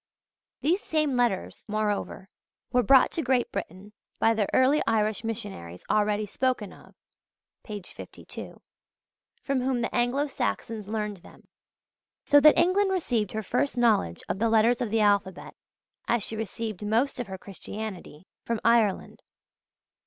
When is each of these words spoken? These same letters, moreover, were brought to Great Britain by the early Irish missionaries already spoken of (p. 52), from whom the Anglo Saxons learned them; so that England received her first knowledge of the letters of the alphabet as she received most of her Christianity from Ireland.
These 0.61 0.81
same 0.81 1.15
letters, 1.15 1.63
moreover, 1.67 2.27
were 2.71 2.81
brought 2.81 3.11
to 3.11 3.21
Great 3.21 3.51
Britain 3.51 3.93
by 4.17 4.33
the 4.33 4.47
early 4.51 4.81
Irish 4.87 5.23
missionaries 5.23 5.83
already 5.91 6.25
spoken 6.25 6.73
of 6.73 6.95
(p. 7.63 7.83
52), 7.83 8.63
from 9.43 9.61
whom 9.61 9.81
the 9.81 9.93
Anglo 9.93 10.25
Saxons 10.25 10.87
learned 10.87 11.17
them; 11.17 11.47
so 12.25 12.39
that 12.39 12.57
England 12.57 12.89
received 12.89 13.33
her 13.33 13.43
first 13.43 13.77
knowledge 13.77 14.23
of 14.27 14.39
the 14.39 14.49
letters 14.49 14.81
of 14.81 14.89
the 14.89 15.01
alphabet 15.01 15.53
as 16.07 16.23
she 16.23 16.35
received 16.35 16.83
most 16.83 17.19
of 17.19 17.27
her 17.27 17.37
Christianity 17.37 18.25
from 18.43 18.59
Ireland. 18.65 19.21